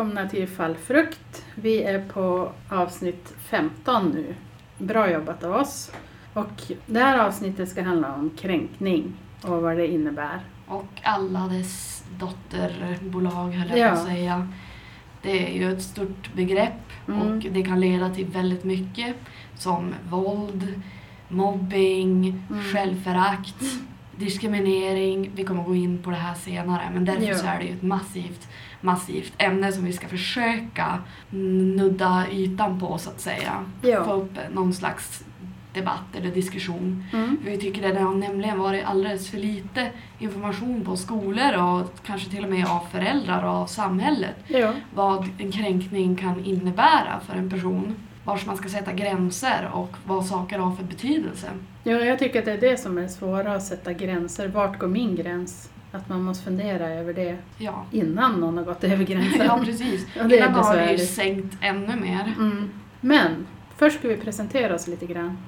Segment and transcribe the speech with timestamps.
[0.00, 1.44] Välkomna till Fallfrukt.
[1.54, 4.34] Vi är på avsnitt 15 nu.
[4.78, 5.92] Bra jobbat av oss.
[6.34, 10.40] Och det här avsnittet ska handla om kränkning och vad det innebär.
[10.66, 13.88] Och alla dess dotterbolag höll jag Ja.
[13.88, 14.48] på att säga.
[15.22, 17.20] Det är ju ett stort begrepp Mm.
[17.20, 19.16] och det kan leda till väldigt mycket
[19.58, 20.82] som våld,
[21.28, 22.62] mobbing, Mm.
[22.64, 23.62] självförakt,
[24.16, 25.30] diskriminering.
[25.34, 27.34] Vi kommer gå in på det här senare men därför Ja.
[27.38, 28.48] så är det ju ett massivt,
[28.80, 30.98] massivt ämne som vi ska försöka
[31.30, 33.64] nudda ytan på så att säga.
[33.82, 34.04] Ja.
[34.04, 35.24] Få upp någon slags
[35.74, 37.04] debatt eller diskussion.
[37.12, 37.36] Mm.
[37.44, 42.44] Vi tycker det har nämligen varit alldeles för lite information på skolor och kanske till
[42.44, 44.72] och med av föräldrar och av samhället Ja.
[44.94, 47.94] vad en kränkning kan innebära för en person.
[48.24, 51.46] Vars man ska sätta gränser och vad saker har för betydelse.
[51.84, 54.48] ja, jag tycker att det är det som är svåra att sätta gränser.
[54.48, 55.70] Vart går min gräns?
[55.92, 59.40] Att man måste fundera över det Ja, innan någon har gått över gränsen.
[59.46, 60.06] ja precis.
[60.16, 62.34] Ja, det Innan har det ju sänkt ännu mer.
[62.38, 62.70] Mm.
[63.00, 65.38] Men först ska vi presentera oss lite grann.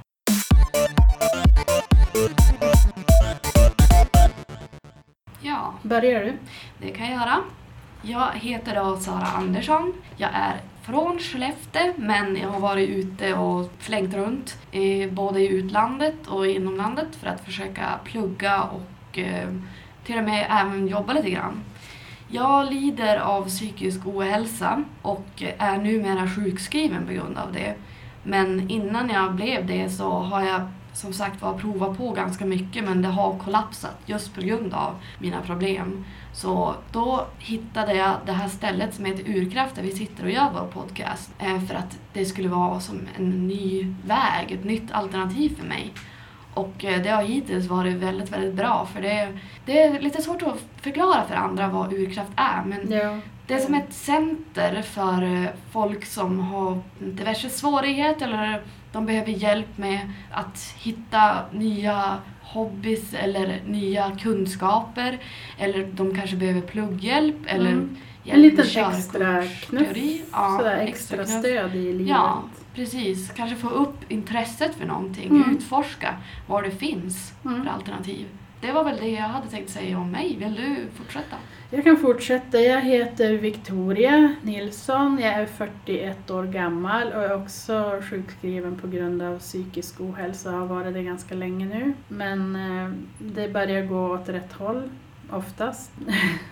[5.41, 6.33] Ja, Börjar du?
[6.79, 7.39] det kan jag göra.
[8.03, 9.93] Jag heter då Sara Andersson.
[10.17, 14.57] Jag är från Skellefteå men jag har varit ute och flängt runt
[15.11, 19.49] både i utlandet och inom landet för att försöka plugga och eh,
[20.07, 21.61] till och med även jobba lite grann.
[22.29, 27.75] Jag lider av psykisk ohälsa och är numera sjukskriven på grund av det.
[28.23, 30.61] Men innan jag blev det så har jag
[30.93, 34.95] som sagt var provat på ganska mycket men det har kollapsat just på grund av
[35.19, 36.05] mina problem.
[36.35, 40.51] Så då hittade jag det här stället som heter Urkraft där vi sitter och gör
[40.55, 41.31] vår podcast.
[41.39, 45.93] Eh, för att det skulle vara som en ny väg, ett nytt alternativ för mig.
[46.55, 49.29] Och eh, det har hittills varit väldigt, väldigt bra för det,
[49.67, 52.63] det är lite svårt att förklara för andra vad Urkraft är.
[52.67, 53.19] Men Ja.
[53.47, 58.63] det är som ett center för eh, folk som har diverse svårigheter eller
[58.93, 60.01] de behöver hjälp med
[60.33, 65.19] att hitta nya hobbys eller nya kunskaper.
[65.59, 67.97] Eller de kanske behöver plugghjälp eller Mm.
[68.25, 69.89] En liten extra knuff,
[70.33, 71.29] Ja, sådär extra knuff.
[71.29, 72.09] stöd i livet.
[72.09, 72.43] Ja,
[72.75, 73.31] precis.
[73.37, 75.31] Kanske få upp intresset för någonting.
[75.31, 75.57] Mm.
[75.57, 76.15] Utforska
[76.47, 77.65] vad det finns Mm.
[77.65, 78.27] för alternativ.
[78.61, 80.37] Det var väl det jag hade tänkt säga om mig.
[80.39, 81.37] Vill du fortsätta?
[81.71, 82.61] Jag kan fortsätta.
[82.61, 85.19] Jag heter Victoria Nilsson.
[85.23, 90.53] Jag är 41 år gammal och är också sjukskriven på grund av psykisk ohälsa.
[90.53, 91.95] Jag har varit det ganska länge nu.
[92.09, 94.91] Men eh, det börjar gå åt rätt håll,
[95.31, 95.93] oftast.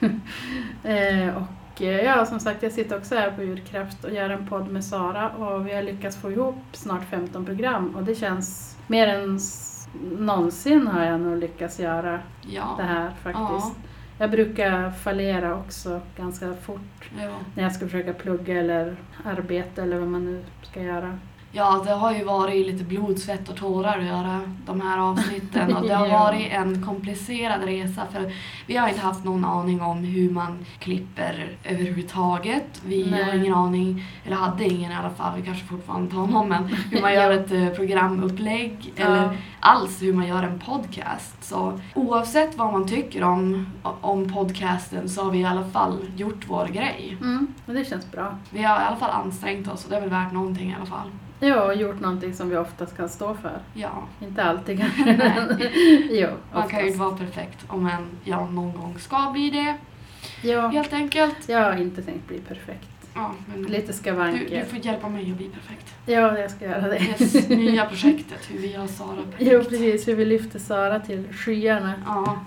[0.85, 1.43] eh, och
[1.87, 5.31] ja, som sagt, jag sitter också här på Urkraft och gör en podd med Sara
[5.31, 9.39] och vi har lyckats få ihop snart 15 program och det känns mer än
[10.19, 12.75] någonsin har jag nog lyckats göra Ja.
[12.77, 13.77] det här faktiskt.
[14.19, 17.31] Jag brukar fallera också ganska fort ja.
[17.55, 21.19] när jag ska försöka plugga eller arbeta eller vad man nu ska göra.
[21.53, 25.77] Ja, det har ju varit lite blod, svett och tårar att göra de här avsnitten
[25.77, 28.33] och det har varit en komplicerad resa för
[28.67, 32.83] vi har inte haft någon aning om hur man klipper överhuvudtaget.
[32.85, 33.23] Vi Nej.
[33.23, 36.65] har ingen aning, eller hade ingen i alla fall, vi kanske fortfarande tar någon, men
[36.67, 39.05] hur man gör ett eh, programupplägg Ja.
[39.07, 41.45] eller alls hur man gör en podcast.
[41.45, 43.67] Så oavsett vad man tycker om,
[44.01, 47.17] om podcasten så har vi i alla fall gjort vår grej.
[47.21, 48.39] Mm, och det känns bra.
[48.51, 50.87] Vi har i alla fall ansträngt oss och det är väl värt någonting i alla
[50.87, 51.11] fall.
[51.41, 53.59] Ja, och gjort någonting som vi oftast kan stå för.
[53.75, 54.03] Ja.
[54.21, 55.59] Inte alltid kanske, men
[56.11, 59.75] jo, Man kan ju inte vara perfekt om en ja, någon gång ska bli det
[60.49, 61.49] Ja, helt enkelt.
[61.49, 62.89] jag har inte tänkt bli perfekt.
[63.15, 64.65] Ja, men Lite du, du skavanker.
[64.65, 65.95] får hjälpa mig att bli perfekt.
[66.07, 66.99] Ja, jag ska göra det.
[67.01, 69.53] Yes, nya projektet, hur vi gör Sara perfekt.
[69.53, 70.09] Jo, precis.
[70.09, 71.93] Hur vi lyfter Sara till skyarna.
[72.07, 72.41] Ja,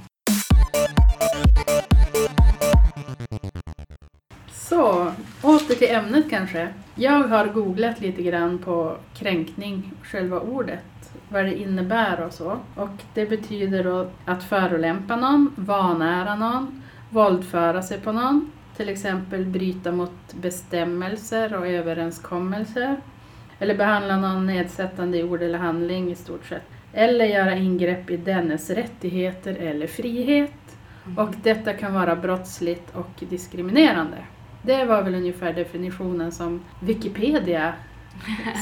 [4.73, 5.11] Så,
[5.41, 6.67] åter till ämnet kanske.
[6.95, 12.57] Jag har googlat lite grann på kränkning, själva ordet, vad det innebär och så.
[12.75, 19.45] Och det betyder då att förolämpa någon, vanära någon, våldföra sig på någon, till exempel
[19.45, 22.97] bryta mot bestämmelser och överenskommelser.
[23.59, 26.63] Eller behandla någon nedsättande i ord eller handling i stort sett.
[26.93, 30.77] Eller göra ingrepp i dennes rättigheter eller frihet.
[31.17, 34.17] Och detta kan vara brottsligt och diskriminerande.
[34.65, 37.73] Det var väl ungefär definitionen som Wikipedia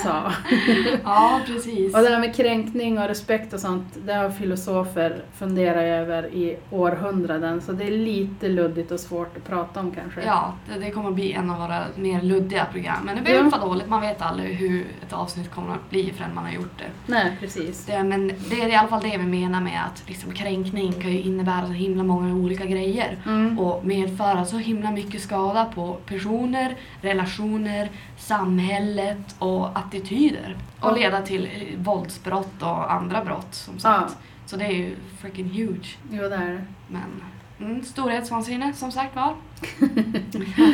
[0.04, 0.32] sa.
[1.04, 1.96] Ja, precis.
[1.96, 6.58] Och det här med kränkning och respekt och sånt, det har filosofer funderat över i
[6.70, 7.62] århundraden.
[7.62, 10.22] Så det är lite luddigt och svårt att prata om kanske.
[10.26, 13.06] Ja, det, det kommer bli en av våra mer luddiga program.
[13.06, 16.14] Men det behöver inte vara dåligt, man vet aldrig hur ett avsnitt kommer att bli
[16.18, 17.12] förrän man har gjort det.
[17.12, 17.86] Nej, precis.
[17.86, 21.12] det men det är i alla fall det vi menar med att liksom, kränkning kan
[21.12, 23.18] ju innebära så himla många olika grejer.
[23.26, 23.60] Mm.
[23.60, 30.58] och medföra så himla mycket skada på personer, relationer, samhället och attityder.
[30.80, 30.96] Och Ja.
[30.96, 34.18] leda till våldsbrott och andra brott som sagt.
[34.46, 35.98] Så det är ju freaking huge.
[36.12, 36.66] Jo, det är det.
[36.88, 37.24] Men
[37.70, 39.36] mm, storhetsvansinne som sagt var.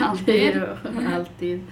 [0.03, 0.61] Alltid.
[1.15, 1.63] alltid.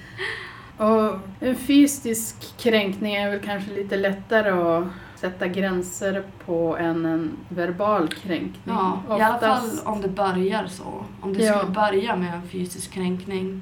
[0.78, 4.84] Och en fysisk kränkning är väl kanske lite lättare att
[5.16, 8.52] sätta gränser på än en verbal kränkning.
[8.64, 11.06] Ja, i alla fall Oftast- om det börjar så.
[11.22, 11.58] Om det Ja.
[11.58, 13.62] skulle börja med en fysisk kränkning.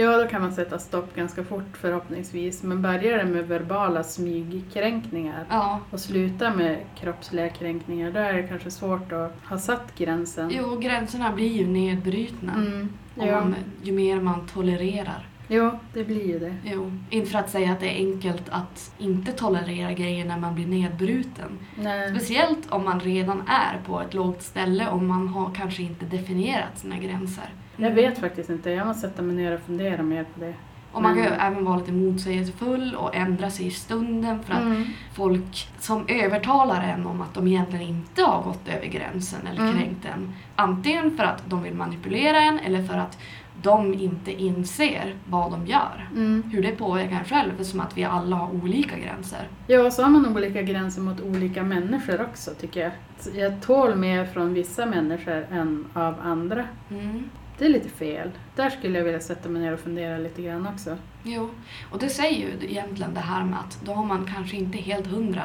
[0.00, 2.62] Ja, då kan man sätta stopp ganska fort förhoppningsvis.
[2.62, 8.42] Men börjar det med verbala smygkränkningar Ja, och slutar med kroppsliga kränkningar, då är det
[8.42, 10.50] kanske svårt att ha satt gränsen.
[10.54, 12.52] jo, gränserna blir ju nedbrutna.
[12.54, 12.88] Mm.
[13.14, 13.40] Ja.
[13.40, 15.26] man, ju mer man tolererar.
[15.52, 16.54] Jo, det blir ju det.
[16.64, 20.54] Jo, inte för att säga att det är enkelt att inte tolerera grejer när man
[20.54, 21.58] blir nedbruten.
[21.74, 22.10] Nej.
[22.10, 26.78] Speciellt om man redan är på ett lågt ställe och man har kanske inte definierat
[26.78, 27.44] sina gränser.
[27.76, 30.54] Jag vet faktiskt inte, jag måste sätta mig ner och fundera mer på det.
[30.92, 34.60] Och man kan ju även vara lite motsägelsefull och ändra sig i stunden för att
[34.60, 34.84] Mm.
[35.14, 39.78] folk som övertalar en om att de egentligen inte har gått över gränsen eller Mm.
[39.78, 40.32] kränkt en.
[40.56, 43.18] Antingen för att de vill manipulera en eller för att
[43.62, 46.08] de inte inser vad de gör.
[46.12, 46.42] Mm.
[46.52, 49.48] Hur det påverkar en själv, eftersom att vi alla har olika gränser.
[49.66, 52.92] Ja, och så har man olika gränser mot olika människor också tycker jag.
[53.34, 56.64] Jag tål mer från vissa människor än av andra.
[56.90, 57.30] Mm.
[57.58, 58.30] Det är lite fel.
[58.56, 60.96] Där skulle jag vilja sätta mig ner och fundera lite grann också.
[61.22, 61.50] Jo,
[61.90, 65.06] och det säger ju egentligen det här med att då har man kanske inte helt
[65.06, 65.42] hundra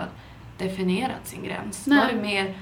[0.57, 1.87] definierat sin gräns.
[1.87, 1.99] Nej.
[1.99, 2.55] Då är det mer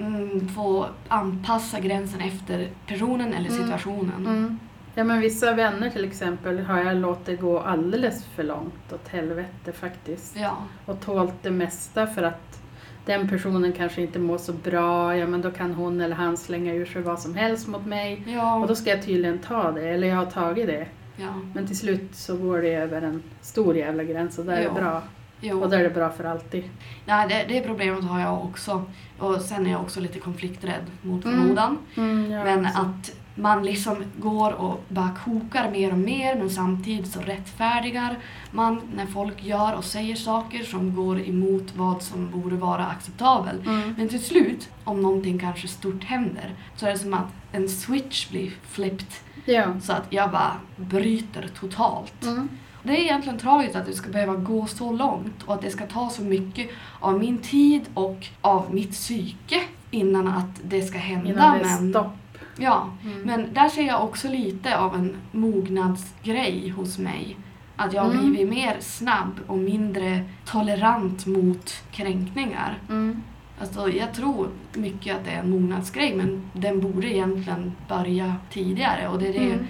[0.00, 3.62] mm, få anpassa gränsen efter personen eller Mm.
[3.62, 4.26] situationen.
[4.26, 4.58] Mm.
[4.94, 9.72] Ja, men vissa vänner till exempel har jag låtit gå alldeles för långt åt helvete
[9.72, 10.36] faktiskt.
[10.36, 10.56] Ja,
[10.86, 12.60] Och tålt det mesta för att
[13.06, 15.16] den personen kanske inte mår så bra.
[15.16, 18.22] Ja, men då kan hon eller han slänga ur sig vad som helst mot mig.
[18.26, 20.86] Och ja, då ska jag tydligen ta det, eller jag har tagit det.
[21.16, 21.40] ja.
[21.54, 24.68] Men till slut så går det över en stor jävla gräns och där är Ja.
[24.74, 25.02] det bra.
[25.40, 25.62] Jo.
[25.62, 26.64] Och där är det bra för alltid.
[27.06, 28.84] Nej, det, det problemet har jag också.
[29.18, 31.38] Och sen är jag också lite konflikträdd mot Mm.
[31.40, 31.78] förmodan.
[31.96, 32.78] Mm, ja, Men också.
[32.80, 38.18] att man liksom går och bara kokar mer och mer men samtidigt så rättfärdigar
[38.50, 43.66] man när folk gör och säger saker som går emot vad som borde vara acceptabelt.
[43.66, 43.94] Mm.
[43.98, 48.30] Men till slut, om någonting kanske stort händer, så är det som att en switch
[48.30, 49.06] blir flipped
[49.44, 49.80] Ja.
[49.80, 52.24] så att jag bara bryter totalt.
[52.24, 52.48] Mm.
[52.82, 55.86] Det är egentligen tragiskt att det ska behöva gå så långt och att det ska
[55.86, 56.70] ta så mycket
[57.00, 59.60] av min tid och av mitt psyke
[59.90, 61.30] innan att det ska hända.
[61.30, 62.12] Innan det är men, stopp.
[62.58, 63.20] Ja, Mm.
[63.22, 67.36] men där ser jag också lite av en mognadsgrej hos mig.
[67.76, 68.30] Att jag har Mm.
[68.30, 72.78] blivit mer snabb och mindre tolerant mot kränkningar.
[72.88, 73.22] Mm.
[73.60, 79.08] Alltså, jag tror mycket att det är en mognadsgrej men den borde egentligen börja tidigare.
[79.08, 79.66] Och det är, det, Mm.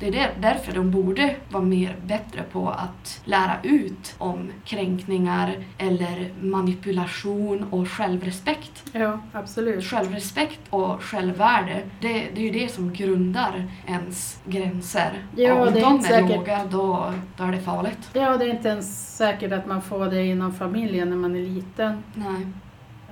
[0.00, 6.30] Det är därför de borde vara mer bättre på att lära ut om kränkningar eller
[6.40, 8.84] manipulation och självrespekt.
[8.92, 9.84] Ja, absolut.
[9.84, 15.12] Självrespekt och självvärde, det, det är ju det som grundar ens gränser.
[15.36, 18.10] Ja, och om det är de är säkert- låga, då, då är det farligt.
[18.12, 21.40] Ja, det är inte ens säkert att man får det inom familjen när man är
[21.40, 22.02] liten.
[22.14, 22.46] Nej.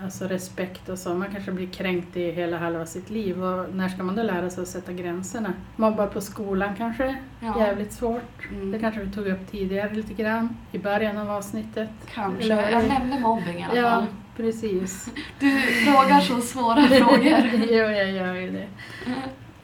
[0.04, 1.14] Alltså respekt och så.
[1.14, 3.44] Man kanske blir kränkt i hela halva sitt liv.
[3.44, 5.52] Och när ska man då lära sig att sätta gränserna?
[5.76, 7.16] Mobbad på skolan kanske?
[7.40, 7.58] Ja.
[7.58, 8.48] Jävligt svårt.
[8.52, 8.70] Mm.
[8.70, 10.56] Det kanske vi tog upp tidigare lite grann.
[10.72, 11.88] I början av avsnittet.
[12.14, 12.44] Kanske.
[12.44, 14.06] Eller- Jag nämnde mobbing i alla Ja, fall.
[14.36, 15.10] precis.
[15.40, 17.50] Du frågar så svåra frågor.
[17.68, 18.66] jo, jag gör ju det.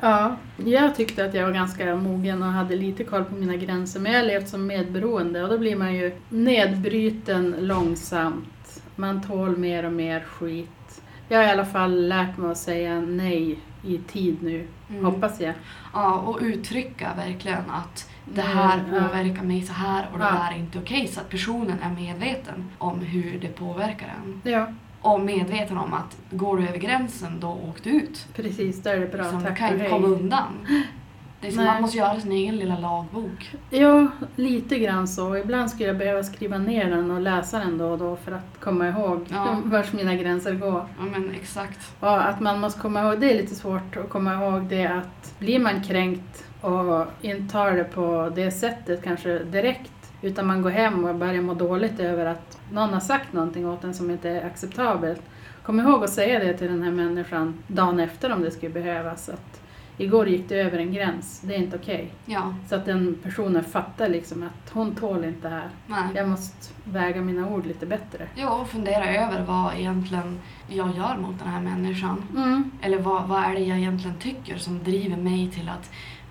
[0.01, 4.01] Ja, jag tyckte att jag var ganska mogen och hade lite koll på mina gränser.
[4.01, 8.49] Men jag har levt som medberoende och då blir man ju nedbruten långsamt.
[9.01, 11.03] Man tål mer och mer skit.
[11.29, 15.05] Jag har i alla fall lärt mig att säga nej i tid nu, Mm.
[15.05, 15.55] hoppas jag.
[15.93, 19.01] Ja, och uttrycka verkligen att det här Mm, ja.
[19.09, 20.31] påverkar mig så här och det Ja.
[20.31, 21.07] här är inte okej.
[21.07, 24.41] Så att personen är medveten om hur det påverkar en.
[24.53, 24.67] Ja,
[25.01, 28.27] Och medveten om att går du över gränsen, då åk du ut.
[28.37, 28.83] precis.
[28.83, 29.23] Då är det bra.
[29.23, 30.67] Liksom, du kan inte komma undan.
[31.41, 31.73] Det är som Nej.
[31.73, 33.55] man måste göra sin egen lilla lagbok.
[33.71, 34.07] Ja,
[34.37, 35.37] lite grann så.
[35.37, 38.61] Ibland skulle jag behöva skriva ner den och läsa den då och då för att
[38.61, 39.59] komma ihåg Ja.
[39.65, 40.87] vars mina gränser går.
[40.99, 41.95] Ja men exakt.
[42.01, 45.35] Och att man måste komma ihåg, det är lite svårt att komma ihåg det att
[45.39, 49.93] blir man kränkt och intar det på det sättet kanske direkt
[50.23, 53.85] Utan man går hem och börjar må dåligt över att någon har sagt någonting åt
[53.85, 55.23] en som inte är acceptabelt.
[55.63, 59.29] Kom ihåg att säga det till den här människan dagen efter om det skulle behövas.
[59.29, 59.61] Att
[60.03, 62.11] igår gick det över en gräns, det är inte okej.
[62.27, 65.69] Ja, Så att den personen fattar liksom att hon tål inte det här.
[65.87, 66.03] nej.
[66.15, 68.29] Jag måste väga mina ord lite bättre.
[68.35, 70.39] Ja, och fundera över vad egentligen
[70.69, 72.23] jag gör mot den här människan.
[72.37, 72.71] Mm.
[72.83, 75.91] Eller vad, vad är det jag egentligen tycker som driver mig till att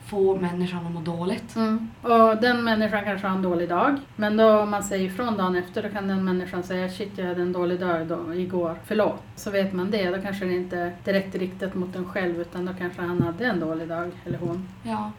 [0.10, 1.56] få människan att må dåligt?
[1.56, 1.89] Mm.
[2.01, 3.98] Och den människan kanske har en dålig dag.
[4.16, 7.25] Men då om man säger ifrån dagen efter då kan den människan säga shit jag
[7.25, 9.24] hade en dålig dag då, igår, förlåt.
[9.36, 10.10] Så vet man det.
[10.10, 13.46] Då kanske det inte är direkt riktat mot en själv utan då kanske han hade
[13.46, 14.68] en dålig dag, eller hon.
[14.84, 15.12] Ja.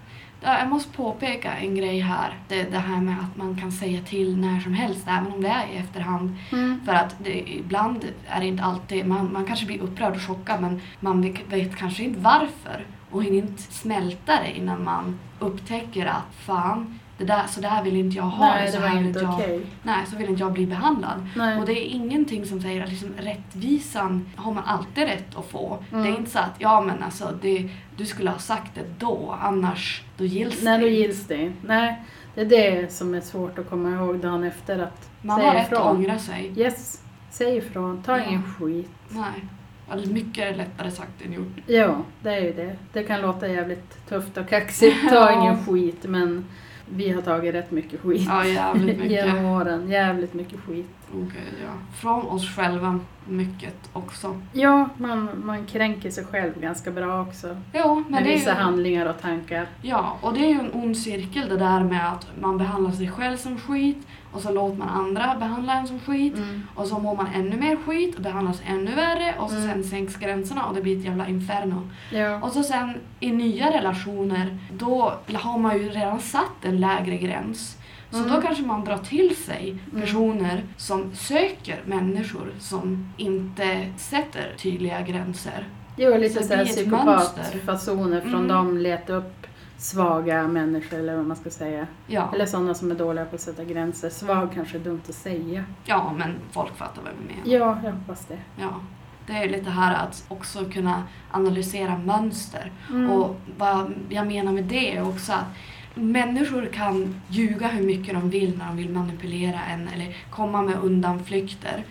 [0.43, 2.39] Ja, Jag måste påpeka en grej här.
[2.49, 5.49] Det, det här med att man kan säga till när som helst, även om det
[5.49, 6.37] är i efterhand.
[6.53, 6.81] Mm.
[6.85, 10.61] För att det, ibland är det inte alltid, man, man kanske blir upprörd och chockad
[10.61, 16.35] men man vet kanske inte varför och hinner inte smälta det innan man upptäcker att
[16.47, 19.07] fan, det där, så där vill inte jag ha Nej, så det här var vill
[19.09, 19.67] inte jag, okej.
[19.83, 21.29] Nej, så vill inte jag bli behandlad.
[21.37, 21.59] Nej.
[21.59, 25.79] Och det är ingenting som säger att liksom, rättvisan har man alltid rätt att få.
[25.93, 26.05] Mm.
[26.05, 29.39] Det är inte så att ja men alltså det, du skulle ha sagt det då,
[29.43, 31.01] annars då gills Nej, det då inte.
[31.01, 31.53] gills det.
[31.67, 32.03] Nej,
[32.35, 32.45] det är
[32.83, 35.97] det som är svårt att komma ihåg dagen efter att Man har rätt att ifrån.
[35.97, 36.53] ångra sig.
[36.57, 38.03] Yes, säg ifrån.
[38.03, 38.25] Ta Ja.
[38.25, 38.91] ingen skit.
[39.09, 39.45] Nej.
[39.91, 41.53] Alltså, mycket lättare sagt än gjort.
[41.67, 42.77] Ja, det är ju det.
[42.93, 44.97] Det kan låta jävligt tufft och kaxigt.
[45.09, 45.43] Ta Ja.
[45.43, 46.45] ingen skit, men
[46.93, 48.27] vi har tagit rätt mycket skit.
[48.29, 49.11] Ja, jävligt mycket.
[49.27, 49.89] Genom åren.
[49.91, 50.87] Jävligt mycket skit.
[51.15, 51.97] Okej, ja.
[52.01, 54.41] Från oss själva mycket också.
[54.53, 57.57] Ja, man, man kränker sig själv ganska bra också.
[57.73, 59.67] Ja, men Med det är vissa ju, handlingar och tankar.
[59.83, 63.09] Ja, och det är ju en ond cirkel det där med att man behandlar sig
[63.11, 66.63] själv som skit och så låter man andra behandla en som skit Mm.
[66.75, 69.69] och så mår man ännu mer skit och behandlas ännu värre och så Mm.
[69.73, 71.91] sen sänks gränserna och det blir ett jävla inferno.
[72.13, 72.41] Ja.
[72.43, 77.77] Och så sen i nya relationer, då har man ju redan satt en lägre gräns.
[78.11, 78.31] Så Mm.
[78.33, 80.01] då kanske man drar till sig Mm.
[80.03, 85.69] personer som söker människor som inte sätter tydliga gränser.
[85.97, 88.49] Jo, lite Så såhär psykopatfasoner från Mm.
[88.49, 88.79] dem.
[88.79, 89.47] Leta upp
[89.81, 91.87] svaga människor eller vad man ska säga.
[92.07, 94.11] Ja, Eller sådana som är dåliga på att sätta gränser.
[94.11, 95.65] Svag kanske är dumt att säga.
[95.85, 97.43] ja men folk fattar vad vi menar.
[97.45, 98.39] Ja, jag hoppas det.
[98.57, 98.81] Ja.
[99.27, 102.73] Det är lite här att också kunna analysera mönster.
[102.91, 103.11] Mm.
[103.11, 105.47] Och vad jag menar med det är också att
[105.95, 110.77] människor kan ljuga hur mycket de vill när de vill manipulera en eller komma med
[110.83, 111.85] undanflykter.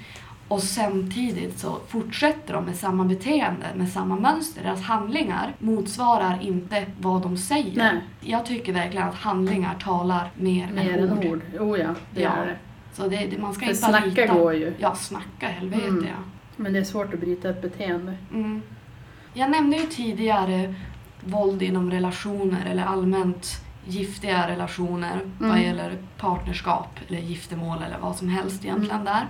[0.50, 4.64] Och samtidigt så fortsätter de med samma beteende, med samma mönster.
[4.64, 7.76] Deras handlingar motsvarar inte vad de säger.
[7.78, 11.26] Nej, Jag tycker verkligen att handlingar talar mer, mer än ord.
[11.26, 11.42] ord.
[11.60, 12.38] Oh ja, det Ja.
[12.38, 12.56] gör det.
[12.94, 14.34] Så det, det, man ska För inte bara snacka lita.
[14.34, 14.74] går ju.
[14.78, 16.06] Ja, snacka helvete Mm.
[16.08, 16.24] ja.
[16.56, 18.18] Men det är svårt att bryta ett beteende.
[18.34, 18.62] Mm.
[19.34, 20.74] Jag nämnde ju tidigare
[21.24, 23.48] våld inom relationer eller allmänt
[23.86, 25.64] giftiga relationer vad Mm.
[25.64, 29.06] gäller partnerskap eller giftermål eller vad som helst egentligen Mm.
[29.06, 29.26] där.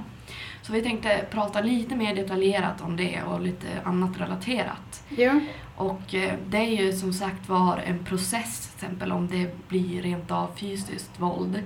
[0.69, 5.03] Så vi tänkte prata lite mer detaljerat om det och lite annat relaterat.
[5.09, 5.39] Ja.
[5.75, 10.01] Och eh, det är ju som sagt var en process, till exempel om det blir
[10.01, 11.63] rent av fysiskt våld.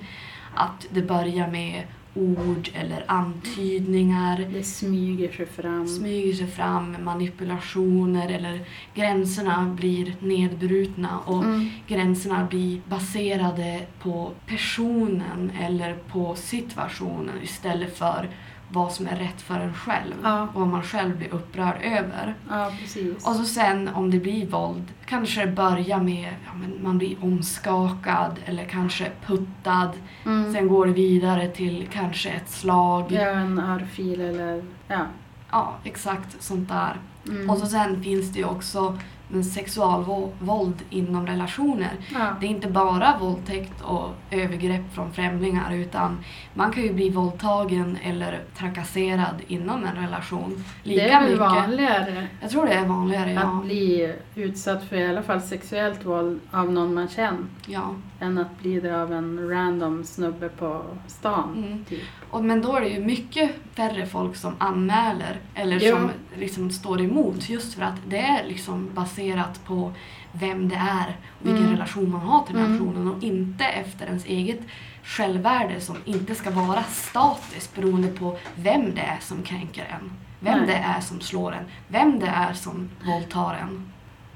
[0.55, 1.83] Att det börjar med
[2.15, 5.88] ord eller antydningar Det smyger sig fram.
[5.88, 8.60] smyger sig fram, manipulationer eller
[8.95, 11.69] gränserna blir nedbrutna och Mm.
[11.88, 18.29] gränserna blir baserade på personen eller på situationen istället för
[18.74, 20.42] vad som är rätt för en själv Ja.
[20.53, 22.36] och vad man själv blir upprörd över.
[22.50, 23.27] Ja, precis.
[23.27, 27.24] Och så sen om det blir våld kanske det börjar med ja, men man blir
[27.24, 29.92] omskakad eller kanske puttad.
[30.25, 30.53] Mm.
[30.53, 33.12] Sen går det vidare till kanske ett slag.
[33.12, 34.63] Ja, en örfil eller...
[34.88, 35.06] Ja.
[35.51, 36.96] Ja, exakt sånt där.
[37.30, 37.50] Mm.
[37.50, 38.98] Och så sen finns det ju också
[39.33, 41.91] men sexualvåld inom relationer.
[42.13, 42.35] ja.
[42.39, 46.17] Det är inte bara våldtäkt och övergrepp från främlingar utan
[46.53, 50.63] man kan ju bli våldtagen eller trakasserad inom en relation.
[50.83, 51.39] Lika Det är väl mycket.
[51.39, 53.41] vanligare Jag tror det är vanligare, ja.
[53.41, 57.95] att bli utsatt för i alla fall sexuellt våld av någon man känner ja.
[58.24, 61.53] Än att bli det av en random snubbe på stan.
[61.65, 61.86] Mm.
[61.86, 62.01] Typ.
[62.30, 65.96] Och, men då är det ju mycket färre folk som anmäler eller Ja.
[65.96, 69.92] som liksom står emot just för att det är liksom baserat på
[70.32, 71.74] vem det är och vilken Mm.
[71.74, 72.77] relation man har till den Mm.
[72.77, 74.60] personen och inte efter ens eget
[75.03, 80.12] självvärde som inte ska vara statiskt beroende på vem det är som kränker en.
[80.39, 80.68] Vem Nej.
[80.68, 81.63] det är som slår en.
[81.88, 83.92] Vem det är som våldtar en.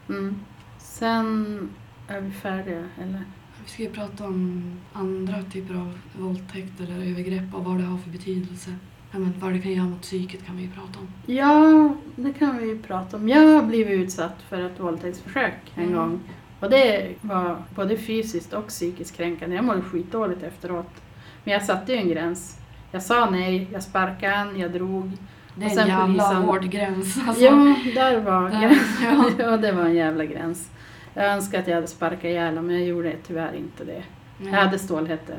[0.09, 0.39] Mm.
[0.77, 1.69] Sen
[2.07, 3.23] är vi färdiga, eller?
[3.67, 7.97] Vi ska ju prata om andra typer av våldtäkt eller övergrepp och vad det har
[7.97, 8.69] för betydelse.
[9.11, 11.07] Ja, men vad det kan göra mot psyket kan vi ju prata om.
[11.25, 13.29] Ja, det kan vi ju prata om.
[13.29, 15.95] Jag har blivit utsatt för ett våldtäktsförsök en Mm.
[15.95, 16.19] gång.
[16.59, 19.55] Och det var både fysiskt och psykiskt kränkande.
[19.55, 20.91] Jag mådde skitdåligt efteråt.
[21.43, 22.59] Men jag satte ju en gräns.
[22.91, 25.11] Jag sa nej, jag sparkade han, jag drog.
[25.55, 27.17] Det är en jävla polisen- hård gräns.
[27.27, 27.43] Alltså.
[27.43, 29.03] Ja, där var gränsen.
[29.03, 29.29] ja.
[29.39, 30.69] ja, det var en jävla gräns.
[31.17, 34.03] Jag önskar att jag hade sparkat ihjäl men jag gjorde tyvärr inte det.
[34.37, 34.53] Nej.
[34.53, 35.35] Jag hade stålhättor,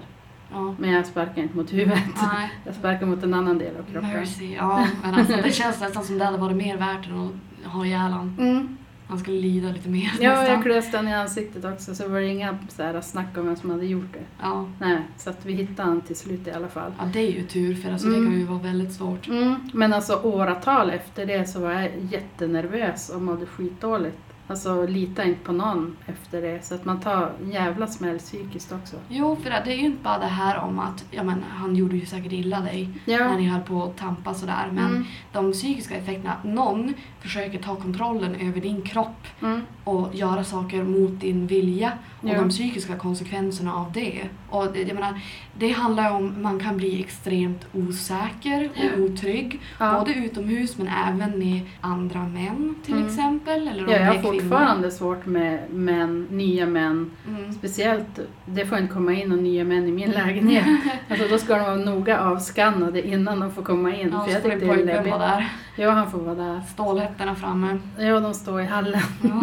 [0.52, 0.74] Ja.
[0.78, 2.02] men jag sparkade inte mot huvudet.
[2.32, 2.50] Nej.
[2.66, 4.10] Jag sparkade mot en annan del av kroppen.
[4.12, 4.54] Mercy.
[4.54, 7.18] Ja, men alltså, det känns nästan som det hade varit mer värt än
[7.66, 8.12] att ha ihjäl.
[8.38, 8.76] Mm.
[9.08, 10.54] Han skulle lida lite mer Ja, nästan.
[10.54, 13.56] jag klöste honom i ansiktet också så var det inga så här snack om vem
[13.56, 14.24] som hade gjort det.
[14.42, 14.68] Ja.
[14.80, 16.92] Nej, så att vi hittade honom till slut i alla fall.
[16.98, 18.20] ja, det är ju tur för alltså, Mm.
[18.24, 19.28] det kan ju vara väldigt svårt.
[19.28, 19.54] Mm.
[19.74, 24.18] Men alltså åratal efter det så var jag jättenervös och mådde skitdåligt.
[24.50, 26.64] Alltså lita inte på någon efter det.
[26.64, 28.96] Så att man tar en jävla smäll psykiskt också.
[29.08, 31.96] Jo, för det är ju inte bara det här om att ja, men, han gjorde
[31.96, 33.36] ju säkert illa dig när Ja.
[33.36, 34.68] ni höll på att tampa sådär.
[34.72, 35.04] Men Mm.
[35.32, 39.60] de psykiska effekterna, att någon försöker ta kontrollen över din kropp Mm.
[39.84, 42.40] och göra saker mot din vilja och Ja.
[42.40, 44.28] de psykiska konsekvenserna av det.
[44.50, 45.20] Och jag menar,
[45.58, 49.60] det handlar om man kan bli extremt osäker och otrygg.
[49.78, 49.98] Ja.
[49.98, 53.06] Både utomhus men även med andra män till Mm.
[53.06, 53.68] exempel.
[53.68, 57.10] Eller om Ja, jag har fortfarande svårt med män, nya män.
[57.28, 57.52] Mm.
[57.52, 60.66] Speciellt, det får inte komma in några nya män i min lägenhet.
[61.10, 64.08] Alltså då ska de vara noga avskannade innan de får komma in.
[64.12, 65.48] Ja, för jag din det är vara där.
[65.76, 66.60] Ja, han får vara där.
[66.72, 67.78] Stålhättorna framme.
[67.98, 69.00] Ja, de står i hallen.
[69.22, 69.42] Ja.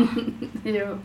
[0.64, 0.98] jo,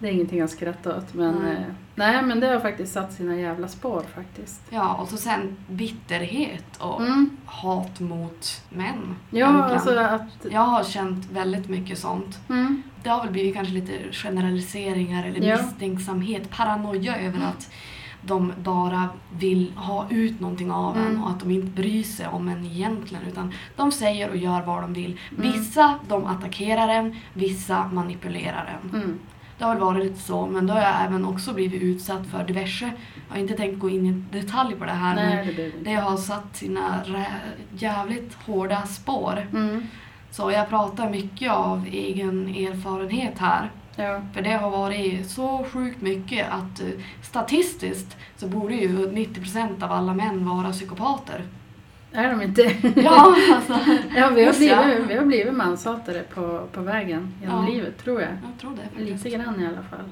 [0.00, 1.14] det är ingenting att skratta åt.
[1.14, 1.52] Men, Nej.
[1.54, 1.62] eh,
[1.94, 4.60] nej, men det har faktiskt satt sina jävla spår faktiskt.
[4.70, 7.36] ja, och så sen bitterhet och Mm.
[7.44, 9.16] hat mot män.
[9.30, 10.46] Ja, alltså att...
[10.50, 12.38] Jag har känt väldigt mycket sånt.
[12.48, 12.82] Mm.
[13.02, 15.56] Det har väl blivit kanske lite generaliseringar eller Ja.
[15.62, 17.70] misstänksamhet, paranoia över att
[18.26, 19.08] de bara
[19.38, 21.22] vill ha ut någonting av en Mm.
[21.24, 24.82] och att de inte bryr sig om en egentligen utan de säger och gör vad
[24.82, 25.20] de vill.
[25.38, 25.52] Mm.
[25.52, 29.00] Vissa de attackerar en, vissa manipulerar en.
[29.00, 29.18] Mm.
[29.58, 32.92] Det har varit lite så men då har jag även också blivit utsatt för diverse,
[33.28, 35.78] jag har inte tänkt gå in i detalj på det här men Nej, det behöver
[35.78, 35.90] inte.
[35.90, 37.04] det har satt sina
[37.76, 39.46] jävligt hårda spår.
[39.52, 39.86] Mm.
[40.30, 43.70] Så jag pratar mycket av egen erfarenhet här.
[43.96, 44.20] Ja.
[44.32, 46.86] För det har varit så sjukt mycket att eh,
[47.22, 51.42] statistiskt så borde ju 90% av alla män vara psykopater.
[52.14, 52.62] Är de inte?
[53.00, 53.72] Ja, alltså.
[54.16, 57.72] ja, vi har blivit, vi har blivit manshatare på, på vägen genom Ja.
[57.72, 58.30] livet, tror jag.
[58.30, 59.24] Jag tror det faktiskt.
[59.24, 60.04] Lite grann i alla fall.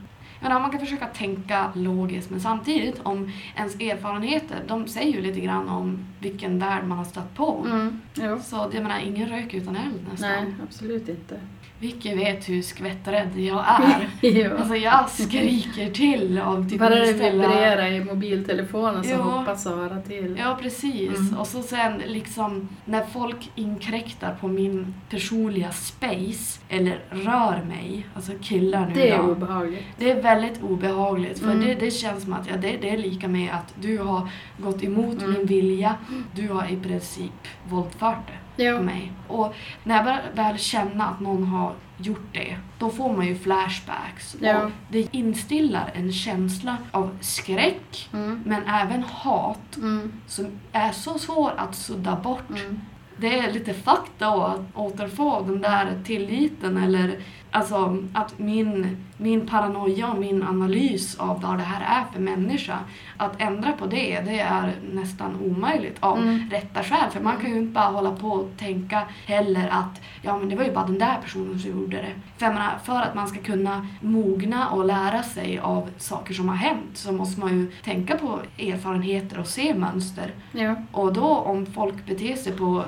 [0.45, 5.41] Ja, man kan försöka tänka logiskt men samtidigt om ens erfarenheter, de säger ju lite
[5.41, 7.67] grann om vilken värld man har stött på.
[7.67, 8.01] Mm.
[8.15, 8.41] Jo.
[8.43, 10.31] Så jag menar, ingen rök utan eld nästan.
[10.31, 11.41] Nej, absolut inte.
[11.83, 14.09] Vilket vet hur skvätträdd jag är.
[14.21, 14.57] jo.
[14.59, 19.17] Alltså jag skriker till av typ Bara det vibrerar i mobiltelefonen så Ja.
[19.17, 20.37] hoppas Sara till.
[20.39, 21.19] Ja, precis.
[21.19, 21.37] Mm.
[21.39, 28.33] Och så sen liksom när folk inkräktar på min personliga space eller rör mig, alltså
[28.43, 29.25] killar nu det är då.
[29.25, 29.85] obehagligt.
[29.99, 31.61] Det är väldigt obehagligt för Mm.
[31.67, 34.83] det, det känns som att ja, det, det är lika med att du har gått
[34.85, 35.33] emot Mm.
[35.33, 35.95] min vilja.
[36.35, 37.33] Du har i princip
[37.69, 38.81] våldfört det på Ja.
[38.81, 39.13] mig.
[39.29, 43.39] Och när jag börjar väl känna att någon har gjort det, då får man ju
[43.39, 44.37] flashbacks.
[44.41, 44.63] Ja.
[44.65, 48.43] Och det instillar en känsla av skräck Mm.
[48.47, 50.13] men även hat Mm.
[50.27, 52.51] som är så svår att sudda bort.
[52.51, 52.81] Mm.
[53.17, 57.19] Det är lite fuck då att återfå den där tilliten eller
[57.53, 62.79] alltså att min, min paranoia och min analys av vad det här är för människa,
[63.17, 66.51] att ändra på det, det är nästan omöjligt av Mm.
[66.51, 67.11] rätta skäl.
[67.11, 70.57] För man kan ju inte bara hålla på och tänka heller att ja men det
[70.57, 72.13] var ju bara den där personen som gjorde det.
[72.39, 76.49] För, jag menar, för att man ska kunna mogna och lära sig av saker som
[76.49, 80.31] har hänt så måste man ju tänka på erfarenheter och se mönster.
[80.53, 80.75] Ja.
[80.93, 82.85] Och då om folk beter sig på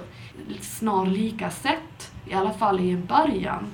[0.61, 3.65] snarlika sätt, i alla fall i en början,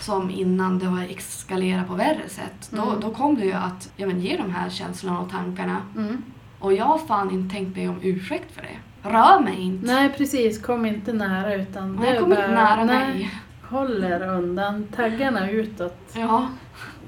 [0.00, 3.00] som innan det har eskalerat på värre sätt, då, Mm.
[3.00, 5.76] då kommer det ju att ja, men, ge de här känslorna och tankarna.
[5.96, 6.22] Mm.
[6.58, 9.08] Och jag har fan inte tänkt mig om ursäkt för det.
[9.08, 9.86] Rör mig inte.
[9.86, 13.30] Nej precis, kom inte nära utan är kom inte nära nej, mig.
[13.70, 15.98] Håll er undan, taggarna utåt.
[16.12, 16.48] Ja.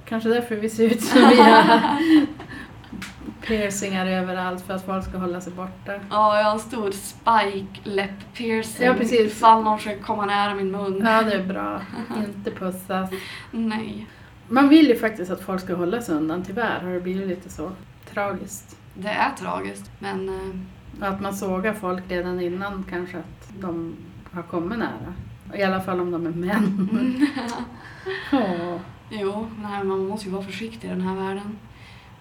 [0.05, 1.81] Kanske därför vi ser ut som vi gör.
[3.51, 5.93] Piercingar överallt för att folk ska hålla sig borta.
[6.11, 8.87] ja, jag har en stor spike läpp piercing.
[8.87, 9.21] Ja, precis.
[9.21, 11.03] Ifall någon försöker komma nära min mun.
[11.05, 11.81] Ja, det är bra.
[12.17, 13.11] Inte pussas.
[13.51, 14.07] Nej.
[14.49, 17.49] Man vill ju faktiskt att folk ska hålla sig undan, tyvärr har det blivit lite
[17.51, 17.71] så.
[18.15, 18.77] Tragiskt.
[18.95, 23.97] Det är tragiskt, men eh, Att man sågar folk redan innan kanske att de
[24.33, 25.15] har kommit nära.
[25.55, 26.89] I alla fall om de är män.
[28.33, 28.77] Åh.
[29.11, 31.59] Jo, nej, man måste ju vara försiktig i den här världen.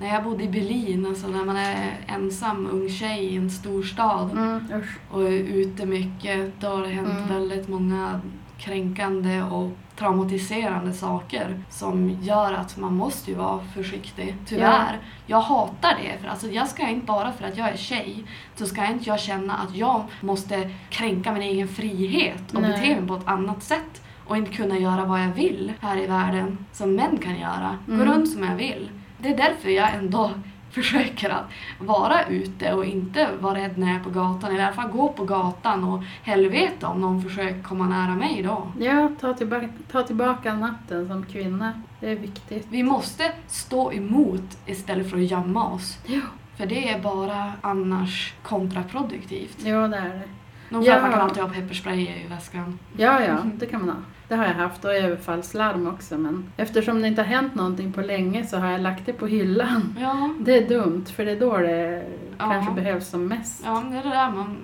[0.02, 3.84] När jag bodde i Berlin, alltså när man är ensam ung tjej i en stor
[3.84, 7.28] stad Mm, och är ute mycket, då har det hänt Mm.
[7.28, 8.22] väldigt många
[8.58, 14.36] kränkande och traumatiserande saker som gör att man måste ju vara försiktig.
[14.46, 15.00] Tyvärr.
[15.26, 16.22] Jag hatar det.
[16.22, 18.24] För alltså jag ska inte bara för att jag är tjej
[18.56, 22.72] så ska inte jag känna att jag måste kränka min egen frihet och Nej.
[22.72, 26.08] bete mig på ett annat sätt och inte kunna göra vad jag vill här i
[26.08, 27.78] världen som män kan göra.
[27.86, 28.06] Gå Mm.
[28.14, 28.90] runt som jag vill.
[29.20, 30.32] Det är därför jag ändå
[30.72, 31.46] försöker att
[31.80, 34.50] vara ute och inte vara rädd när jag är på gatan.
[34.52, 38.42] Eller i alla fall gå på gatan och helvete om någon försöker komma nära mig
[38.44, 38.72] då.
[38.80, 41.74] Ja, ta tillbaka, ta tillbaka natten som kvinna.
[42.00, 42.68] Det är viktigt.
[42.70, 45.98] Vi måste stå emot istället för att gömma oss.
[46.06, 46.22] Ja.
[46.58, 49.58] För det är bara annars kontraproduktivt.
[49.66, 50.22] Ja, det är det.
[50.70, 51.00] Man Ja.
[51.00, 52.80] kan alltid ha pepparspray i väskan.
[52.98, 53.96] Ja, ja, det kan man ha.
[54.30, 58.02] Det har jag haft och överfallslarm också men eftersom det inte har hänt någonting på
[58.02, 59.96] länge så har jag lagt det på hyllan.
[60.02, 62.04] Ja, Det är dumt för det är då det
[62.38, 62.50] Ja.
[62.52, 63.62] kanske behövs som mest.
[63.66, 64.58] ja det är det där man,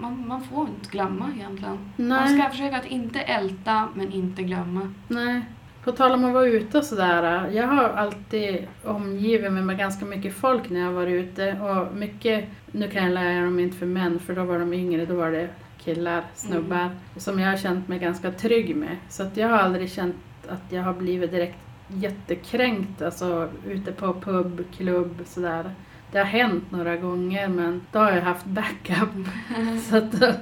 [0.00, 1.78] man, man får inte glömma egentligen.
[1.96, 4.92] Man Nej, ska försöka att inte älta men inte glömma.
[5.08, 5.42] nej.
[5.84, 7.50] På tal om att vara ute och sådär.
[7.52, 11.52] Jag har alltid omgivit mig med ganska mycket folk när jag har varit ute.
[11.60, 15.06] Och mycket, nu kan jag lära dem inte för män för då var de yngre,
[15.06, 15.48] då var det
[15.86, 16.90] killar, snubbar.
[17.16, 18.96] Som jag har känt mig ganska trygg med.
[19.08, 20.16] Så att jag har aldrig känt
[20.48, 23.02] att jag har blivit direkt jättekränkt.
[23.02, 25.70] Alltså ute på pub, klubb sådär.
[26.12, 29.08] Det har hänt några gånger men då har jag haft backup.
[29.90, 30.32] Så att då,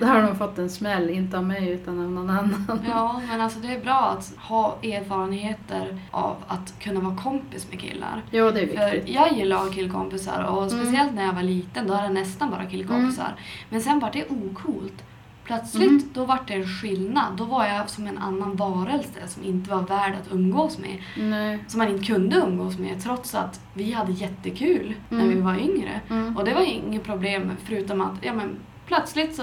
[0.00, 2.80] då har de fått en smäll, inte av mig utan av någon annan.
[2.88, 7.80] Ja, men alltså det är bra att ha erfarenheter av att kunna vara kompis med
[7.80, 8.22] killar.
[8.30, 9.14] Jo, det är För viktigt.
[9.14, 12.50] jag gillar att ha killkompisar och speciellt när jag var liten då hade jag nästan
[12.50, 13.34] bara killkompisar.
[13.70, 15.04] Men sen var det ocoolt.
[15.44, 16.02] Plötsligt Mm.
[16.12, 17.36] då var det en skillnad.
[17.36, 20.96] Då var jag som en annan varelse som inte var värd att umgås med.
[21.18, 21.64] Nej.
[21.68, 25.34] Som man inte kunde umgås med trots att vi hade jättekul när Mm.
[25.34, 26.00] vi var yngre.
[26.10, 26.36] Mm.
[26.36, 29.42] Och det var inget problem förutom att ja, men, plötsligt så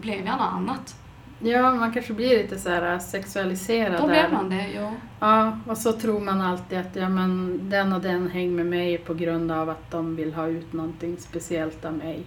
[0.00, 0.94] blev jag något annat.
[1.40, 4.92] Ja, man kanske blir lite så här sexualiserad Då blev man det, jo.
[5.20, 8.98] Ja, och så tror man alltid att ja, men den och den hänger med mig
[8.98, 12.22] på grund av att de vill ha ut någonting speciellt av mig.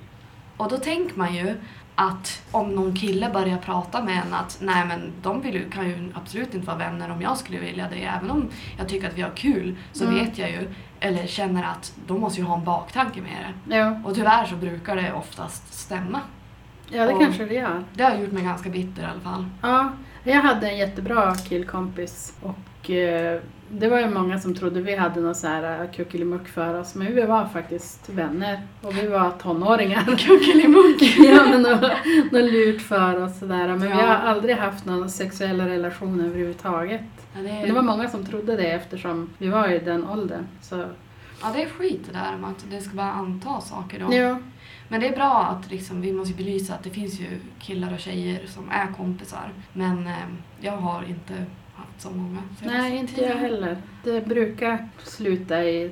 [0.58, 1.56] Och då tänker man ju
[2.02, 5.88] att om någon kille börjar prata med en att nej men de vill, ju- kan
[5.90, 8.04] ju absolut inte vara vänner om jag skulle vilja det.
[8.04, 10.16] Även om jag tycker att vi har kul så Mm.
[10.16, 13.32] vet jag ju, eller känner att de måste ju ha en baktanke med
[13.66, 13.76] det.
[13.76, 16.20] Ja, Och tyvärr så brukar det oftast stämma.
[16.90, 17.84] ja det Och- kanske det gör.
[17.94, 19.46] Det har gjort mig ganska bitter i alla fall.
[19.62, 19.92] Ja,
[20.24, 23.40] jag hade en jättebra killkompis och eh,
[23.74, 26.96] det var ju många som trodde vi hade någon så här eh, kuckelimuck för oss
[26.96, 30.04] men vi var faktiskt vänner och vi var tonåringar.
[30.18, 31.02] Kuckelimuck!
[31.18, 31.82] ja, men något,
[32.32, 33.68] något lurt för oss sådär.
[33.68, 33.96] Men vi Ja.
[33.96, 37.02] har aldrig haft någon sexuella relation överhuvudtaget.
[37.36, 40.48] Ja, det Men det var många som trodde det eftersom vi var i den åldern.
[40.62, 40.86] Så,
[41.42, 44.16] ja, det är skit det där med att det ska bara anta saker då.
[44.16, 44.38] ja.
[44.92, 48.00] Men det är bra att liksom, vi måste belysa att det finns ju killar och
[48.00, 49.52] tjejer som är kompisar.
[49.74, 50.14] Men eh,
[50.60, 51.34] jag har inte
[51.76, 52.40] haft så många.
[52.60, 53.78] senaste Nej, inte jag heller.
[54.04, 55.92] Det brukar sluta i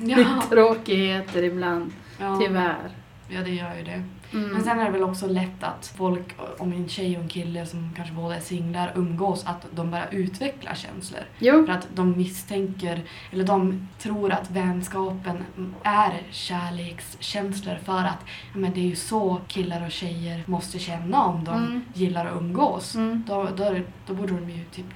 [0.00, 2.90] Ja, tråkigheter ibland, ja, tyvärr.
[3.28, 4.02] ja, det gör ju det.
[4.32, 4.48] Mm.
[4.50, 7.66] Men sen är det väl också lätt att folk, om en tjej och en kille
[7.66, 11.20] som kanske båda är singlar, umgås, att de börjar utveckla känslor.
[11.38, 15.44] Jo, För att de misstänker, eller de tror att vänskapen
[15.82, 18.18] är kärlekskänslor för att
[18.52, 21.84] ja, men det är ju så killar och tjejer måste känna om de Mm.
[21.94, 22.94] gillar att umgås.
[22.94, 23.24] mm.
[23.26, 24.86] Då, då, då borde de ju typ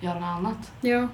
[0.00, 0.72] göra något annat.
[0.80, 1.08] jo.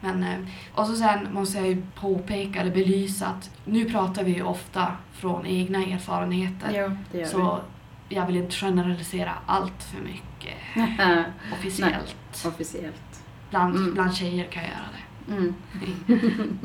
[0.00, 0.38] Men, eh,
[0.74, 4.86] och så sen måste jag ju påpeka eller belysa att nu pratar vi ju ofta
[5.12, 6.70] från egna erfarenheter.
[6.74, 7.60] jo, det gör Så
[8.08, 11.24] jag vill inte generalisera allt för mycket vi.
[11.52, 12.44] officiellt.
[12.46, 13.24] Officiellt.
[13.50, 13.94] Bland, Mm.
[13.94, 15.32] bland tjejer kan jag göra det.
[15.32, 15.54] Mm.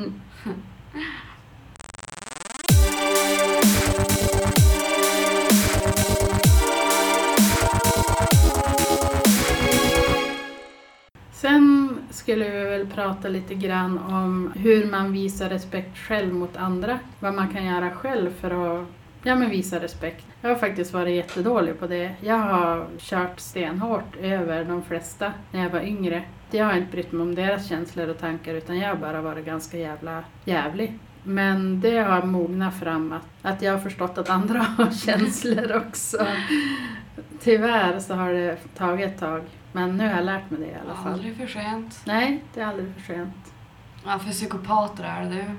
[12.26, 16.98] skulle vi väl prata lite grann om hur man visar respekt själv mot andra.
[17.20, 18.86] Vad man kan göra själv för att
[19.22, 20.26] ja, men visa respekt.
[20.40, 22.14] Jag har faktiskt varit jättedålig på det.
[22.20, 26.22] Jag har kört stenhårt över de flesta när jag var yngre.
[26.50, 29.46] Jag har inte brytt mig om deras känslor och tankar utan jag har bara varit
[29.46, 30.98] ganska jävla jävlig.
[31.22, 36.26] Men det har mognat fram att, att jag har förstått att andra har känslor också.
[37.42, 39.42] Tyvärr så har det tagit ett tag.
[39.76, 41.12] Men nu har jag lärt mig det i alla fall.
[41.12, 42.00] Aldrig för sent.
[42.04, 43.52] Nej, det är aldrig för sent.
[44.06, 45.54] Ja, för psykopater är det det.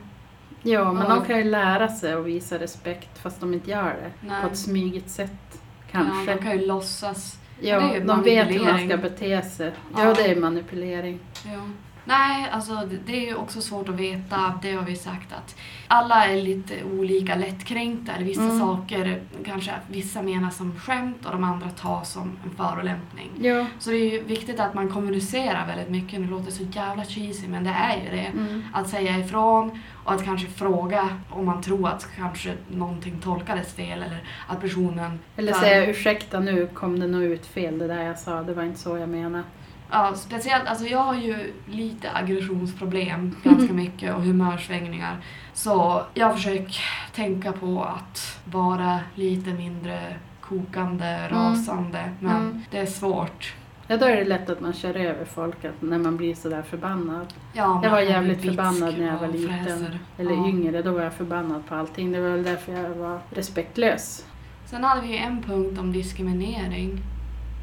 [0.70, 1.16] Ja, men Ja.
[1.16, 4.28] de kan ju lära sig att visa respekt fast de inte gör det.
[4.28, 4.42] Nej.
[4.42, 5.32] På ett smygigt sätt.
[5.52, 5.60] Ja,
[5.92, 6.34] Kanske.
[6.36, 7.40] de kan ju låtsass.
[7.62, 9.72] Ja, de vet hur man ska bete sig.
[9.96, 10.04] Ja.
[10.04, 11.20] Ja, det är manipulering.
[11.46, 11.60] Ja.
[12.08, 14.60] Nej, alltså det- är ju också svårt att veta.
[14.62, 15.56] Det har vi sagt att
[15.88, 18.12] alla är lite olika lättkränkta.
[18.14, 18.60] Eller vissa Mm.
[18.60, 23.30] saker kanske vissa menar som skämt och de andra tar som en förolämpning.
[23.42, 23.66] Ja.
[23.80, 26.20] Så det är ju viktigt att man kommunicerar väldigt mycket.
[26.22, 28.26] Det låter så jävla cheesy men det är ju det.
[28.26, 28.64] Mm.
[28.74, 34.04] Att säga ifrån och att kanske fråga om man tror att kanske någonting tolkades fel
[34.04, 35.20] eller att personen...
[35.36, 38.54] Eller kan- säga ursäkta nu kom det nog ut fel det där jag sa, det
[38.54, 39.44] var inte så jag menade.
[39.92, 45.18] Ja, speciellt, alltså jag har ju lite aggressionsproblem ganska mycket och humörsvängningar.
[45.54, 46.76] Så jag försöker
[47.16, 50.00] tänka på att vara lite mindre
[50.42, 52.10] kokande, rasande.
[52.20, 52.62] Men Mm.
[52.72, 53.54] det är svårt.
[53.88, 56.62] Ja, då är det lätt att man kör över folk att när man blir sådär
[56.62, 57.34] förbannad.
[57.54, 59.58] Ja, Jag var jävligt förbannad när jag var liten.
[59.66, 60.00] fräser.
[60.18, 60.48] Eller Ja.
[60.48, 62.12] yngre, då var jag förbannad på allting.
[62.12, 64.26] Det var väl därför jag var respektlös.
[64.66, 67.00] Sen hade vi en punkt om diskriminering.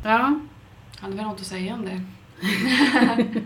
[0.04, 0.40] Ja.
[1.00, 2.00] Hade vi något att säga om det?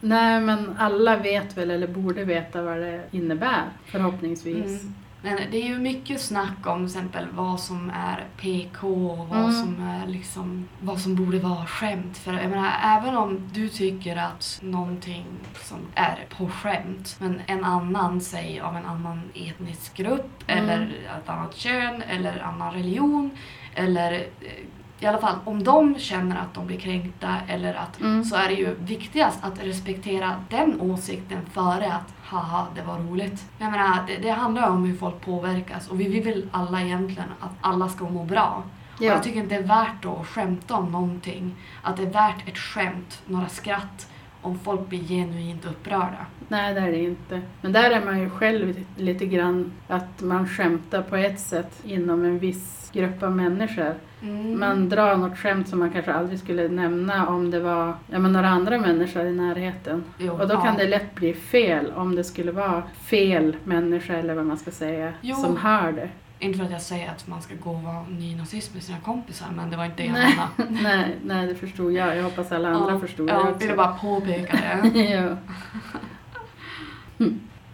[0.00, 4.82] Nej, men alla vet väl, eller borde veta vad det innebär, förhoppningsvis.
[4.82, 4.94] Mm.
[5.22, 9.38] Men det är ju mycket snack om till exempel vad som är PK och vad
[9.38, 9.52] Mm.
[9.52, 12.18] som är liksom vad som borde vara skämt.
[12.18, 15.26] För jag menar, även om du tycker att någonting
[15.62, 20.64] som är på skämt men en annan, säg av en annan etnisk grupp Mm.
[20.64, 23.30] eller ett annat kön eller annan religion
[23.74, 24.64] eller eh,
[25.00, 28.24] i alla fall om de känner att de blir kränkta eller att Mm.
[28.24, 33.44] så är det ju viktigast att respektera den åsikten före att haha, det var roligt.
[33.58, 37.28] Jag menar, det, det handlar om hur folk påverkas och vi vill väl alla egentligen
[37.40, 38.62] att alla ska må bra.
[38.96, 39.12] Och Ja.
[39.12, 41.54] jag tycker inte det är värt att skämta om någonting.
[41.82, 44.09] Att det är värt ett skämt, några skratt,
[44.42, 46.26] om folk blir genuint upprörda.
[46.48, 47.40] Nej, det är det inte.
[47.60, 52.24] Men där är man ju själv lite grann att man skämtar på ett sätt inom
[52.24, 53.94] en viss grupp av människor.
[54.22, 54.60] Mm.
[54.60, 58.32] Man drar något skämt som man kanske aldrig skulle nämna om det var ja, men
[58.32, 60.04] några andra människor i närheten.
[60.18, 60.60] Jo, Och då ja.
[60.60, 64.70] kan det lätt bli fel om det skulle vara fel människa eller vad man ska
[64.70, 65.36] säga Jo.
[65.36, 66.08] som hör det.
[66.42, 69.46] Inte för att jag säger att man ska gå och vara nynazist med sina kompisar,
[69.56, 70.48] men det var inte det jag menade.
[70.82, 72.16] nej, nej, det förstod jag.
[72.16, 74.98] Jag hoppas alla andra förstod det Jag ville bara påpeka det.
[75.00, 75.36] ja.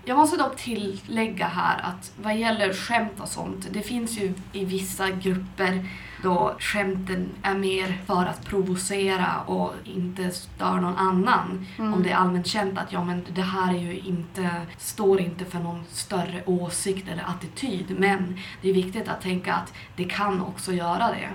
[0.05, 4.65] Jag måste dock tillägga här att vad gäller skämt och sånt, det finns ju i
[4.65, 5.89] vissa grupper
[6.27, 11.67] då skämten är mer för att provocera och inte stör någon annan.
[11.79, 11.95] Mm.
[11.95, 15.45] Om det är allmänt känt att ja, men det här är ju inte, står inte
[15.45, 17.97] för någon större åsikt eller attityd.
[17.99, 21.29] Men det är viktigt att tänka att det kan också göra det.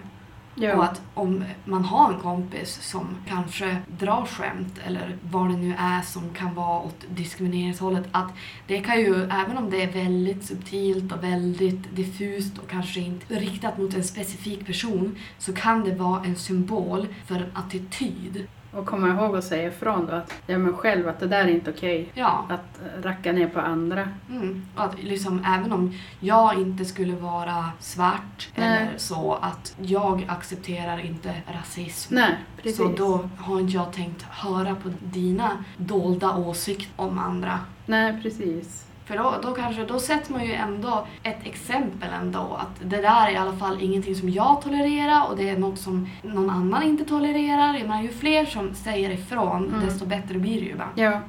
[0.56, 5.76] Och att om man har en kompis som kanske drar skämt eller vad det nu
[5.78, 8.32] är som kan vara åt diskrimineringshållet, att
[8.68, 13.36] det kan ju, även om det är väldigt subtilt och väldigt diffust och kanske inte
[13.36, 18.48] riktat mot en specifik person, så kan det vara en symbol för en attityd.
[18.74, 21.48] Och komma ihåg att säga ifrån då att ja, men själv att det där är
[21.48, 22.10] inte okej.
[22.14, 24.10] Ja, Att racka ner på andra.
[24.30, 24.66] mm.
[24.76, 28.68] och att liksom, även om jag inte skulle vara svart Nej.
[28.82, 32.16] eller så, att jag accepterar inte rasism.
[32.16, 32.78] Nej, precis.
[32.78, 37.60] Så då har inte jag tänkt höra på dina dolda åsikter om andra.
[37.86, 38.88] Nej, precis.
[39.12, 42.60] För då, då kanske, då sätter man ju ändå ett exempel ändå.
[42.60, 45.80] Att det där är i alla fall ingenting som jag tolererar och det är något
[45.80, 47.74] som någon annan inte tolererar.
[47.74, 49.86] Jag menar, ju fler som säger ifrån, Mm.
[49.86, 50.90] desto bättre blir det ju bara.
[50.96, 51.20] Ja.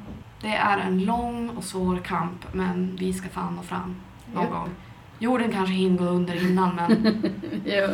[0.41, 3.97] Det är en lång och svår kamp, men vi ska fan nå fram
[4.35, 4.53] någon Japp.
[4.53, 4.69] gång.
[5.19, 7.23] Jorden kanske hinner gå under innan, men
[7.65, 7.89] ja,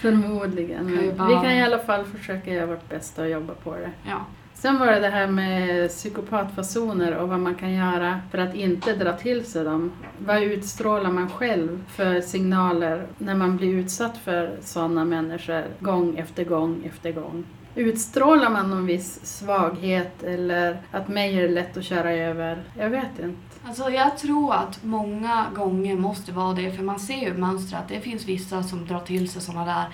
[0.00, 0.96] förmodligen.
[0.98, 3.90] Kan bara- Vi kan i alla fall försöka göra vårt bästa och jobba på det.
[4.08, 4.18] ja.
[4.64, 8.94] Sen var det det här med psykopatfasoner och vad man kan göra för att inte
[8.94, 9.92] dra till sig dem.
[10.18, 16.44] Vad utstrålar man själv för signaler när man blir utsatt för sådana människor gång efter
[16.44, 17.44] gång efter gång?
[17.74, 22.62] Utstrålar man någon viss svaghet eller att mig är det lätt att köra över?
[22.78, 23.53] Jag vet inte.
[23.66, 27.88] Alltså jag tror att många gånger måste vara det, för man ser ju mönstret att
[27.88, 29.84] det finns vissa som drar till sig sådana där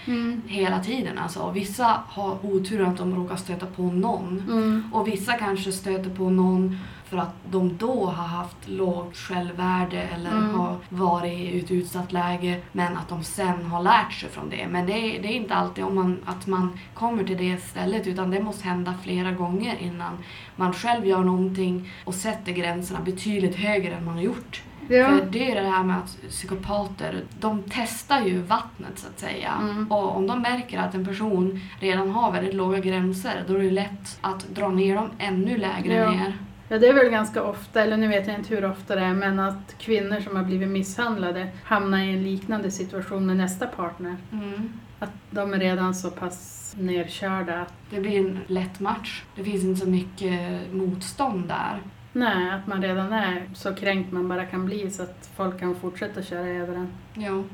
[0.47, 1.19] hela tiden.
[1.19, 1.51] Alltså.
[1.51, 4.45] Vissa har otur att de råkar stöta på någon.
[4.49, 4.91] Mm.
[4.93, 6.79] Och vissa kanske stöter på någon
[7.11, 10.55] för att de då har haft lågt självvärde eller Mm.
[10.55, 14.67] har varit i ett utsatt läge men att de sen har lärt sig från det.
[14.71, 18.07] Men det är, det är inte alltid om man, att man kommer till det stället
[18.07, 20.19] utan det måste hända flera gånger innan
[20.57, 24.63] man själv gör någonting och sätter gränserna betydligt högre än man har gjort.
[24.89, 25.09] Ja.
[25.09, 29.53] För det är det här med att psykopater, de testar ju vattnet så att säga.
[29.63, 29.93] Mm.
[29.93, 33.71] Och om de märker att en person redan har väldigt låga gränser, då är det
[33.71, 36.11] lätt att dra ner dem ännu lägre Ja.
[36.11, 36.35] ner.
[36.73, 39.15] Ja, det är väl ganska ofta, eller nu vet jag inte hur ofta det är,
[39.15, 44.17] men att kvinnor som har blivit misshandlade hamnar i en liknande situation med nästa partner.
[44.33, 44.73] Mm.
[44.99, 49.23] Att de är redan så pass nerkörda att, Det blir en lätt match.
[49.37, 51.81] Det finns inte så mycket motstånd där.
[52.13, 55.75] nej, att man redan är så kränkt man bara kan bli så att folk kan
[55.75, 56.89] fortsätta köra över en.
[57.15, 57.45] Jo.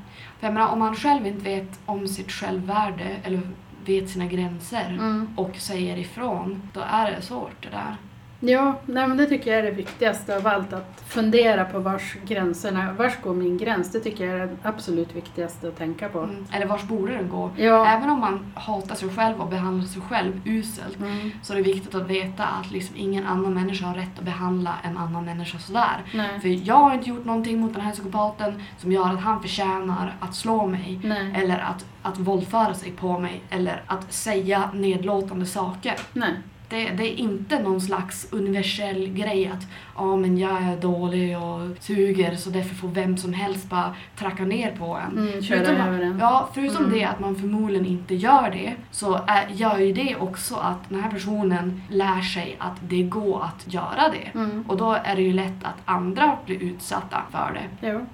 [0.40, 3.40] För jag menar, om man själv inte vet om sitt självvärde eller
[3.87, 5.29] vet sina gränser Mm.
[5.37, 7.96] och säger ifrån, då är det svårt det där.
[8.40, 10.72] Ja, nej, men det tycker jag är det viktigaste av allt.
[10.72, 13.92] Att fundera på vars gränserna, vars går min gräns?
[13.92, 16.18] Det tycker jag är det absolut viktigaste att tänka på.
[16.18, 16.46] Mm.
[16.53, 17.51] Eller vars borde den gå?
[17.57, 17.87] Ja.
[17.87, 21.31] Även om man hatar sig själv och behandlar sig själv uselt Mm.
[21.42, 24.75] så är det viktigt att veta att liksom ingen annan människa har rätt att behandla
[24.83, 26.03] en annan människa sådär.
[26.14, 26.40] Nej.
[26.40, 30.14] För jag har inte gjort någonting mot den här psykopaten som gör att han förtjänar
[30.20, 31.01] att slå mig.
[31.05, 31.33] Nej.
[31.37, 33.42] Eller att, att våldföra sig på mig.
[33.51, 35.94] Eller att säga nedlåtande saker.
[36.12, 36.35] Nej.
[36.68, 41.61] Det, det är inte någon slags universell grej att ja men jag är dålig och
[41.81, 45.18] suger så därför får vem som helst bara tracka ner på en.
[45.18, 46.18] Mm, Förutom- en.
[46.20, 46.98] Ja, förutom Mm.
[46.98, 51.02] det att man förmodligen inte gör det så är, gör ju det också att den
[51.02, 54.38] här personen lär sig att det går att göra det.
[54.38, 54.64] Mm.
[54.68, 57.88] Och då är det ju lätt att andra blir utsatta för det.
[57.88, 58.07] Jo.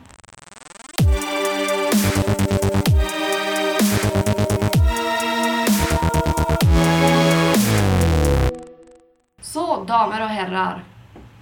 [9.92, 10.84] Damer och herrar.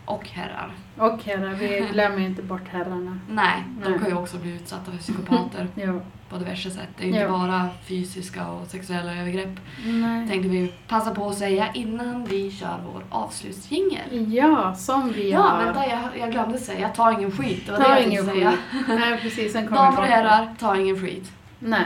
[0.04, 0.72] Och herrar.
[0.96, 3.18] Och herrar, vi glömmer ju inte bort herrarna.
[3.28, 3.98] Nej, de Nej.
[3.98, 6.02] kan ju också bli utsatta för psykopater Jo.
[6.28, 6.88] på diverse sätt.
[6.98, 7.28] Det är inte Ja.
[7.28, 9.60] bara fysiska och sexuella övergrepp.
[9.86, 10.28] Nej.
[10.28, 14.32] Tänkte vi passa på att säga innan vi kör vår avslutsjingel.
[14.34, 15.64] Ja, som vi Ja, har.
[15.64, 16.80] vänta, jag, jag glömde säga.
[16.80, 17.66] Jag tar ingen skit.
[17.66, 18.50] Det var det Ta jag ingen tänkte säga.
[18.50, 18.84] skit.
[18.88, 19.52] Nej, precis.
[19.52, 21.32] Sen kommer Damer och herrar, ta ingen skit.
[21.58, 21.84] Nej.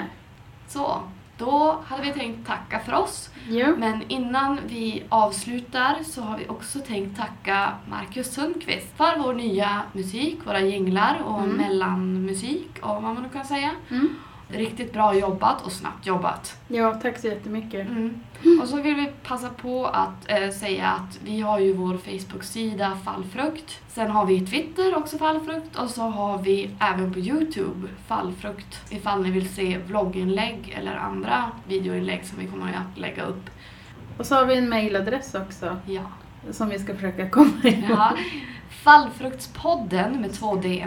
[0.69, 1.01] Så,
[1.39, 3.31] då hade vi tänkt tacka för oss.
[3.49, 3.75] Jo.
[3.79, 9.83] Men innan vi avslutar så har vi också tänkt tacka Marcus Sundqvist för vår nya
[9.93, 11.57] musik, våra jinglar och Mm.
[11.57, 13.71] mellanmusik och vad man nu kan säga.
[13.91, 14.09] Mm.
[14.49, 16.57] Riktigt bra jobbat och snabbt jobbat.
[16.69, 17.89] Ja, tack så jättemycket.
[17.89, 18.21] Mm.
[18.63, 22.99] Och så vill vi passa på att eh, säga att vi har ju vår Facebook-sida
[23.05, 23.81] Fallfrukt.
[23.89, 29.23] Sen har vi Twitter också Fallfrukt och så har vi även på Youtube Fallfrukt ifall
[29.23, 33.51] ni vill se vlogginlägg eller andra videoinlägg som vi kommer att lägga upp.
[34.19, 36.03] Och så har vi en mailadress också Ja.
[36.51, 37.85] som vi ska försöka komma ihåg.
[37.91, 38.13] ja.
[38.71, 40.87] Fallfruktspodden med två d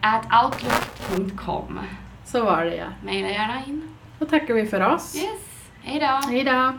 [0.00, 1.78] at outlook.com.
[2.26, 2.86] Så var det ja.
[3.04, 3.82] Maila gärna in.
[4.18, 5.16] Då tackar vi för oss.
[5.16, 5.40] Yes,
[5.82, 6.20] hejdå!
[6.30, 6.72] Hej då.